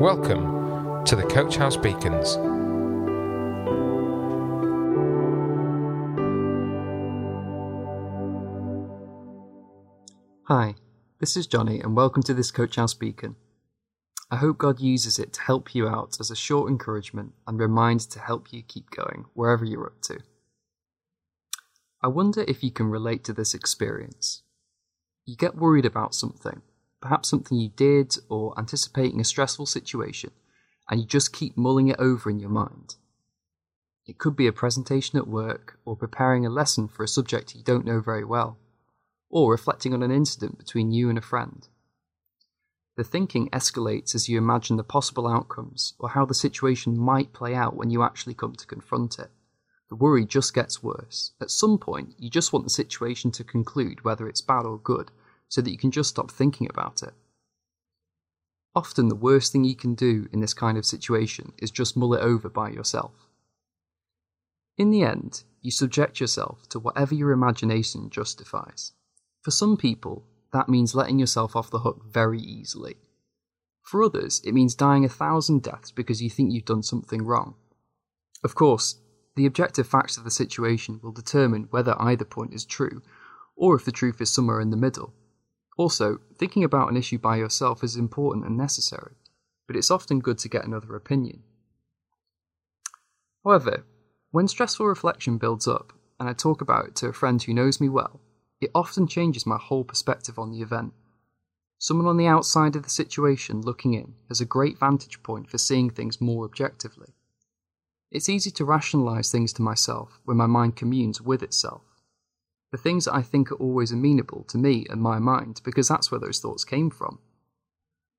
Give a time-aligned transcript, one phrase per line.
[0.00, 2.36] Welcome to the Coach House Beacons.
[10.44, 10.74] Hi,
[11.20, 13.36] this is Johnny, and welcome to this Coach House Beacon.
[14.30, 18.04] I hope God uses it to help you out as a short encouragement and reminder
[18.04, 20.20] to help you keep going wherever you're up to.
[22.02, 24.42] I wonder if you can relate to this experience.
[25.26, 26.62] You get worried about something,
[27.02, 30.30] perhaps something you did or anticipating a stressful situation,
[30.88, 32.94] and you just keep mulling it over in your mind.
[34.06, 37.62] It could be a presentation at work or preparing a lesson for a subject you
[37.62, 38.58] don't know very well
[39.28, 41.68] or reflecting on an incident between you and a friend.
[42.96, 47.54] The thinking escalates as you imagine the possible outcomes or how the situation might play
[47.54, 49.30] out when you actually come to confront it.
[49.88, 51.32] The worry just gets worse.
[51.40, 55.10] At some point, you just want the situation to conclude whether it's bad or good
[55.52, 57.12] so that you can just stop thinking about it.
[58.74, 62.14] Often, the worst thing you can do in this kind of situation is just mull
[62.14, 63.28] it over by yourself.
[64.78, 68.92] In the end, you subject yourself to whatever your imagination justifies.
[69.42, 72.96] For some people, that means letting yourself off the hook very easily.
[73.82, 77.56] For others, it means dying a thousand deaths because you think you've done something wrong.
[78.42, 78.96] Of course,
[79.36, 83.02] the objective facts of the situation will determine whether either point is true,
[83.54, 85.12] or if the truth is somewhere in the middle.
[85.76, 89.14] Also, thinking about an issue by yourself is important and necessary,
[89.66, 91.42] but it's often good to get another opinion.
[93.44, 93.84] However,
[94.30, 97.80] when stressful reflection builds up, and I talk about it to a friend who knows
[97.80, 98.20] me well,
[98.60, 100.92] it often changes my whole perspective on the event.
[101.78, 105.58] Someone on the outside of the situation looking in has a great vantage point for
[105.58, 107.12] seeing things more objectively.
[108.12, 111.82] It's easy to rationalise things to myself when my mind communes with itself.
[112.72, 116.18] The things I think are always amenable to me and my mind because that's where
[116.18, 117.18] those thoughts came from.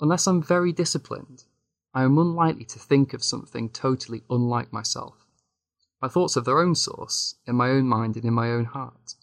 [0.00, 1.44] Unless I'm very disciplined,
[1.92, 5.26] I am unlikely to think of something totally unlike myself.
[6.00, 9.16] My thoughts have their own source, in my own mind and in my own heart.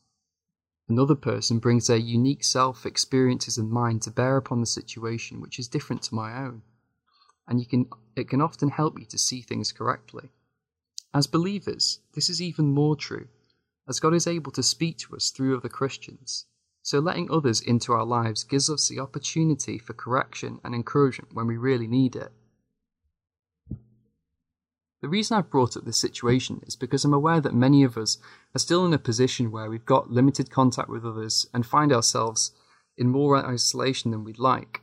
[0.87, 5.57] Another person brings their unique self experiences and mind to bear upon the situation which
[5.57, 6.61] is different to my own.
[7.47, 10.29] And you can it can often help you to see things correctly.
[11.15, 13.27] As believers, this is even more true,
[13.87, 16.45] as God is able to speak to us through other Christians.
[16.81, 21.47] So letting others into our lives gives us the opportunity for correction and encouragement when
[21.47, 22.31] we really need it.
[25.01, 28.17] The reason I've brought up this situation is because I'm aware that many of us
[28.55, 32.51] are still in a position where we've got limited contact with others and find ourselves
[32.97, 34.81] in more isolation than we'd like.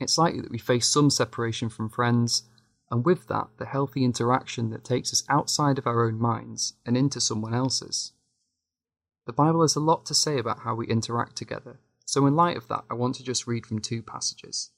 [0.00, 2.44] It's likely that we face some separation from friends,
[2.90, 6.96] and with that, the healthy interaction that takes us outside of our own minds and
[6.96, 8.12] into someone else's.
[9.26, 12.56] The Bible has a lot to say about how we interact together, so in light
[12.56, 14.70] of that, I want to just read from two passages.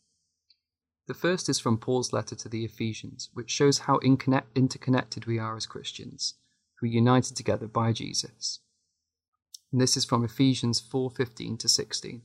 [1.06, 5.56] The first is from Paul's letter to the Ephesians, which shows how interconnected we are
[5.56, 6.34] as Christians,
[6.78, 8.60] who are united together by Jesus.
[9.72, 12.22] And this is from Ephesians 4:15 to 16.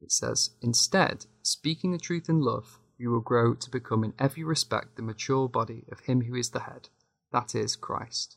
[0.00, 4.44] It says, "Instead, speaking the truth in love, we will grow to become in every
[4.44, 6.88] respect the mature body of him who is the head,
[7.32, 8.36] that is Christ.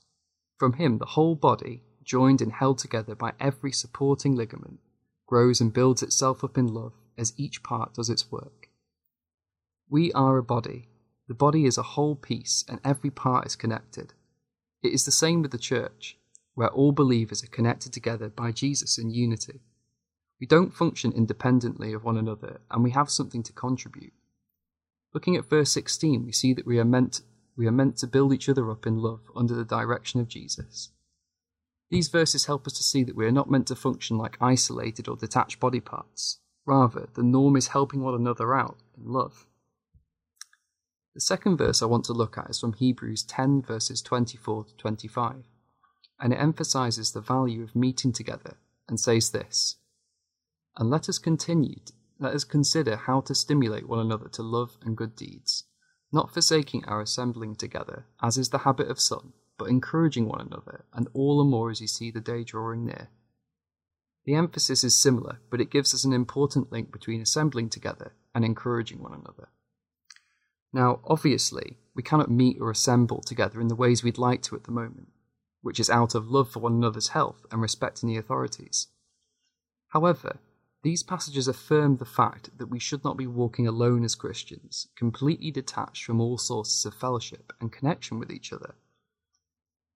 [0.57, 4.79] From him the whole body, joined and held together by every supporting ligament,
[5.27, 8.71] grows and builds itself up in love as each part does its work."
[9.87, 10.89] We are a body.
[11.27, 14.13] The body is a whole piece, and every part is connected.
[14.81, 16.17] It is the same with the church,
[16.55, 19.61] where all believers are connected together by Jesus in unity.
[20.39, 24.13] We don't function independently of one another, and we have something to contribute.
[25.13, 27.21] Looking at verse 16, we see that we are meant
[27.55, 30.89] we are meant to build each other up in love under the direction of Jesus.
[31.89, 35.07] These verses help us to see that we are not meant to function like isolated
[35.07, 36.39] or detached body parts.
[36.65, 39.45] Rather, the norm is helping one another out in love.
[41.13, 44.75] The second verse I want to look at is from Hebrews 10, verses 24 to
[44.75, 45.45] 25,
[46.19, 48.57] and it emphasizes the value of meeting together
[48.89, 49.77] and says this
[50.75, 51.79] And let us continue,
[52.19, 55.63] let us consider how to stimulate one another to love and good deeds,
[56.11, 60.85] not forsaking our assembling together, as is the habit of some, but encouraging one another,
[60.93, 63.09] and all the more as you see the day drawing near.
[64.25, 68.43] The emphasis is similar, but it gives us an important link between assembling together and
[68.43, 69.49] encouraging one another.
[70.73, 74.65] Now, obviously, we cannot meet or assemble together in the ways we'd like to at
[74.65, 75.07] the moment,
[75.61, 78.87] which is out of love for one another's health and respecting the authorities.
[79.87, 80.39] However,
[80.83, 85.51] these passages affirm the fact that we should not be walking alone as Christians, completely
[85.51, 88.75] detached from all sources of fellowship and connection with each other.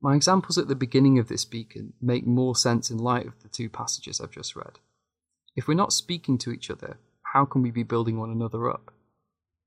[0.03, 3.49] My examples at the beginning of this beacon make more sense in light of the
[3.49, 4.79] two passages I've just read.
[5.55, 6.97] If we're not speaking to each other,
[7.33, 8.91] how can we be building one another up?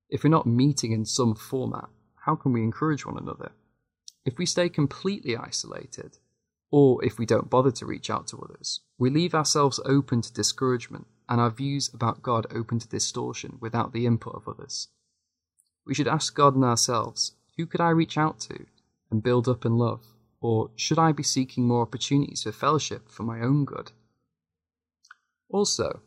[0.09, 1.87] If we're not meeting in some format,
[2.25, 3.53] how can we encourage one another?
[4.25, 6.17] If we stay completely isolated,
[6.69, 10.33] or if we don't bother to reach out to others, we leave ourselves open to
[10.33, 14.89] discouragement and our views about God open to distortion without the input of others.
[15.85, 18.65] We should ask God and ourselves, who could I reach out to
[19.09, 20.01] and build up in love?
[20.47, 23.93] Or should I be seeking more opportunities for fellowship for my own good?
[25.49, 26.01] Also,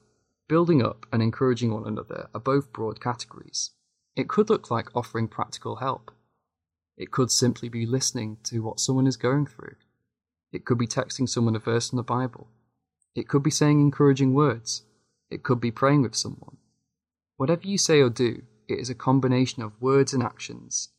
[0.47, 3.73] building up and encouraging one another are both broad categories.
[4.15, 6.13] It could look like offering practical help.
[6.97, 9.75] It could simply be listening to what someone is going through.
[10.53, 12.47] It could be texting someone a verse from the Bible.
[13.17, 14.83] It could be saying encouraging words.
[15.31, 16.59] It could be praying with someone.
[17.39, 20.91] Whatever you say or do, it is a combination of words and actions,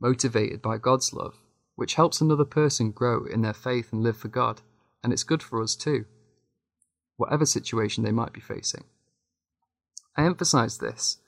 [0.00, 1.36] motivated by God's love,
[1.82, 4.60] which helps another person grow in their faith and live for God,
[5.02, 6.04] and it's good for us too,
[7.16, 8.84] whatever situation they might be facing.
[10.16, 11.18] I emphasize this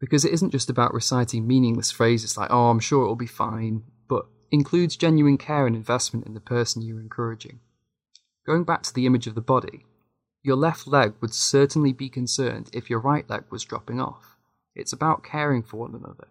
[0.00, 3.84] because it isn't just about reciting meaningless phrases like, oh, I'm sure it'll be fine,
[4.08, 7.60] but includes genuine care and investment in the person you're encouraging.
[8.44, 9.86] Going back to the image of the body,
[10.42, 14.36] your left leg would certainly be concerned if your right leg was dropping off.
[14.74, 16.26] It's about caring for one another.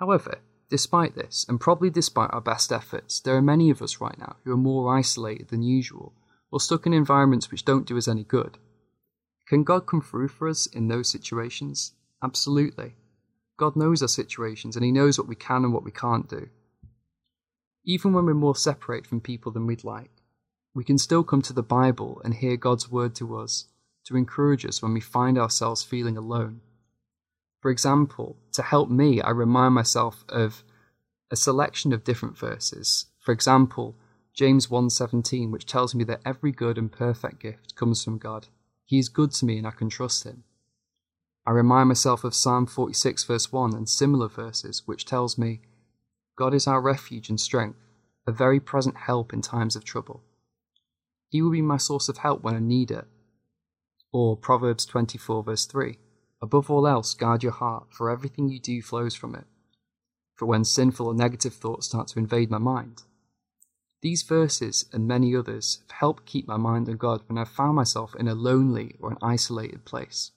[0.00, 0.40] However,
[0.70, 4.36] despite this, and probably despite our best efforts, there are many of us right now
[4.44, 6.14] who are more isolated than usual
[6.50, 8.58] or stuck in environments which don't do us any good.
[9.46, 11.92] Can God come through for us in those situations?
[12.22, 12.94] Absolutely.
[13.56, 16.48] God knows our situations and He knows what we can and what we can't do.
[17.84, 20.10] Even when we're more separate from people than we'd like,
[20.74, 23.66] we can still come to the Bible and hear God's word to us
[24.04, 26.60] to encourage us when we find ourselves feeling alone.
[27.60, 30.64] For example, to help me, I remind myself of
[31.30, 33.06] a selection of different verses.
[33.18, 33.96] For example,
[34.32, 38.48] James 1:17, which tells me that every good and perfect gift comes from God.
[38.84, 40.44] He is good to me and I can trust him.
[41.46, 45.60] I remind myself of Psalm 46 verse 1 and similar verses which tells me
[46.36, 47.78] God is our refuge and strength,
[48.26, 50.22] a very present help in times of trouble.
[51.28, 53.06] He will be my source of help when I need it.
[54.12, 55.98] Or Proverbs 24 verse 3
[56.42, 59.44] Above all else, guard your heart, for everything you do flows from it.
[60.34, 63.02] For when sinful or negative thoughts start to invade my mind,
[64.02, 67.76] these verses and many others have helped keep my mind on God when I've found
[67.76, 70.30] myself in a lonely or an isolated place.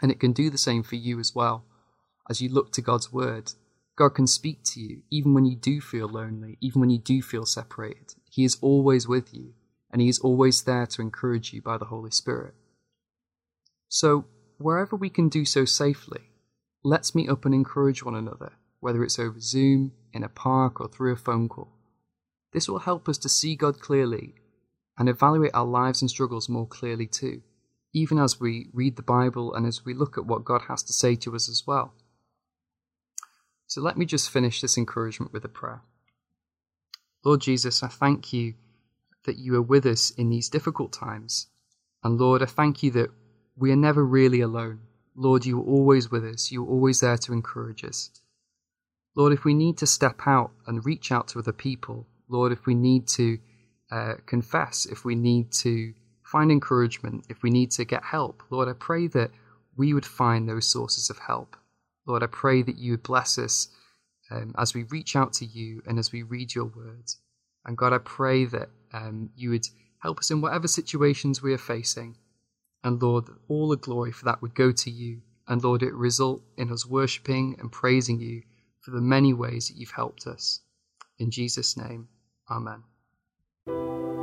[0.00, 1.64] And it can do the same for you as well.
[2.30, 3.52] As you look to God's Word,
[3.96, 7.20] God can speak to you even when you do feel lonely, even when you do
[7.20, 8.14] feel separated.
[8.30, 9.52] He is always with you,
[9.90, 12.54] and He is always there to encourage you by the Holy Spirit.
[13.88, 14.24] So,
[14.58, 16.30] wherever we can do so safely,
[16.82, 20.88] let's meet up and encourage one another, whether it's over Zoom, in a park, or
[20.88, 21.72] through a phone call.
[22.52, 24.34] This will help us to see God clearly
[24.98, 27.42] and evaluate our lives and struggles more clearly too,
[27.92, 30.92] even as we read the Bible and as we look at what God has to
[30.92, 31.94] say to us as well.
[33.66, 35.82] So let me just finish this encouragement with a prayer.
[37.24, 38.54] Lord Jesus, I thank you
[39.24, 41.46] that you are with us in these difficult times.
[42.04, 43.10] And Lord, I thank you that
[43.56, 44.80] we are never really alone.
[45.14, 46.50] Lord, you are always with us.
[46.50, 48.10] You are always there to encourage us.
[49.14, 52.64] Lord, if we need to step out and reach out to other people, Lord, if
[52.64, 53.38] we need to
[53.90, 58.68] uh, confess, if we need to find encouragement, if we need to get help, Lord,
[58.68, 59.30] I pray that
[59.76, 61.56] we would find those sources of help.
[62.06, 63.68] Lord, I pray that you would bless us
[64.30, 67.18] um, as we reach out to you and as we read your words.
[67.66, 69.68] And God, I pray that um, you would
[69.98, 72.16] help us in whatever situations we are facing.
[72.84, 75.22] And Lord, all the glory for that would go to you.
[75.48, 78.42] And Lord, it result in us worshipping and praising you
[78.80, 80.60] for the many ways that you've helped us.
[81.18, 82.08] In Jesus' name,
[82.50, 82.82] Amen.